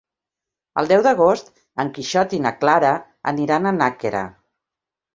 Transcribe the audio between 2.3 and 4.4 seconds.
i na Clara aniran a Nàquera.